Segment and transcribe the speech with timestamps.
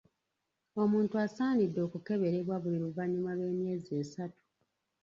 [0.83, 4.41] Omuntu asaanidde okukeberebwa buli luvannyuma lw’emyezi esatu.